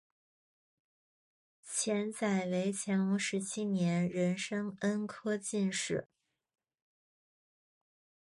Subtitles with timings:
[1.63, 6.07] 钱载为乾隆十七年壬申恩科进士。